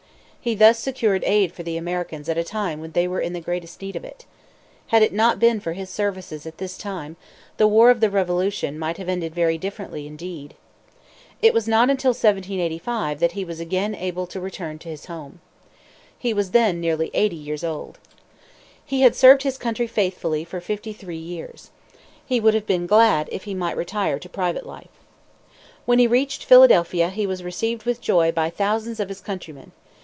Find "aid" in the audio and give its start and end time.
1.23-1.53